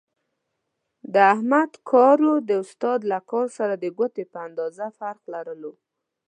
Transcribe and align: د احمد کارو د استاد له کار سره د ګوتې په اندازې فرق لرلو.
د 1.13 1.15
احمد 1.33 1.71
کارو 1.91 2.31
د 2.47 2.49
استاد 2.63 2.99
له 3.11 3.19
کار 3.29 3.47
سره 3.57 3.73
د 3.77 3.85
ګوتې 3.97 4.23
په 4.31 4.37
اندازې 4.47 4.87
فرق 4.97 5.21
لرلو. 5.33 5.73